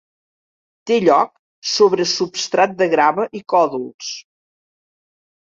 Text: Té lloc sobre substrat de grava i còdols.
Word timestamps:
Té 0.91 0.95
lloc 1.03 1.29
sobre 1.73 2.07
substrat 2.13 2.75
de 2.81 2.89
grava 2.95 3.27
i 3.41 3.45
còdols. 3.55 4.11